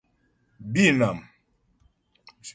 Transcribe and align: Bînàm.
Bînàm. 0.73 1.17